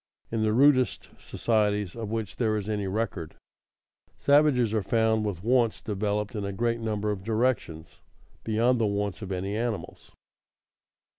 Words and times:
_In 0.35 0.41
the 0.41 0.51
rudest 0.51 1.09
societies 1.19 1.95
of 1.95 2.09
which 2.09 2.37
there 2.37 2.57
is 2.57 2.67
any 2.67 2.87
record, 2.87 3.35
savages 4.17 4.73
are 4.73 4.81
found 4.81 5.23
with 5.25 5.43
wants 5.43 5.79
developed 5.79 6.35
in 6.35 6.43
a 6.43 6.51
great 6.51 6.79
number 6.79 7.11
of 7.11 7.23
directions 7.23 7.99
beyond 8.43 8.79
the 8.79 8.87
wants 8.87 9.21
of 9.21 9.31
any 9.31 9.55
animals. 9.55 10.11